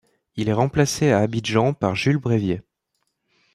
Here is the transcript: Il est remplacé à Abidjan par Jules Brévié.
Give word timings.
Il 0.35 0.49
est 0.49 0.53
remplacé 0.53 1.11
à 1.11 1.19
Abidjan 1.19 1.75
par 1.75 1.93
Jules 1.95 2.17
Brévié. 2.17 2.63